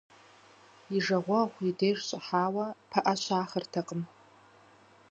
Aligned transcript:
И 0.97 0.99
жагъуэгъу 1.05 1.61
и 1.69 1.71
деж 1.79 1.97
щӀыхьауэ 2.07 2.65
пыӀэ 2.89 3.13
зыщхьэрахыртэкъым. 3.15 4.01